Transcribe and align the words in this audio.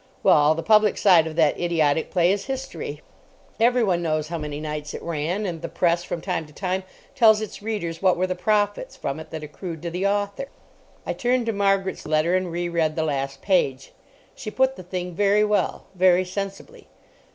Well, 0.23 0.55
the 0.55 0.63
public 0.63 0.97
side 0.97 1.27
of 1.27 1.35
that 1.35 1.59
idiotic 1.59 2.09
play 2.09 2.31
is 2.31 2.45
history. 2.45 3.03
Everyone 3.59 4.01
knows 4.01 4.29
how 4.29 4.39
many 4.39 4.59
nights 4.59 4.95
it 4.95 5.01
ran, 5.03 5.45
and 5.45 5.61
the 5.61 5.69
Press 5.69 6.03
from 6.03 6.21
time 6.21 6.47
to 6.47 6.51
time 6.53 6.81
tells 7.13 7.39
its 7.39 7.61
readers 7.61 8.01
what 8.01 8.17
were 8.17 8.25
the 8.25 8.33
profits 8.33 8.95
from 8.95 9.19
it 9.19 9.29
that 9.29 9.43
accrued 9.43 9.83
to 9.83 9.91
the 9.91 10.07
author. 10.07 10.47
I 11.05 11.13
turned 11.13 11.45
to 11.45 11.53
Margaret's 11.53 12.07
letter 12.07 12.35
and 12.35 12.51
re 12.51 12.67
read 12.67 12.95
the 12.95 13.03
last 13.03 13.43
page. 13.43 13.91
She 14.33 14.49
put 14.49 14.75
the 14.75 14.81
thing 14.81 15.13
very 15.13 15.43
well, 15.43 15.85
very 15.93 16.25
sensibly. 16.25 16.87